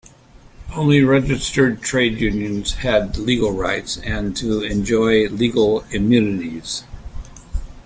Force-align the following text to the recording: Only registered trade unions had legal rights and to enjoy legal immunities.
Only 0.75 1.03
registered 1.03 1.83
trade 1.83 2.19
unions 2.19 2.73
had 2.73 3.17
legal 3.17 3.51
rights 3.51 3.97
and 3.99 4.35
to 4.37 4.63
enjoy 4.63 5.29
legal 5.29 5.81
immunities. 5.91 6.83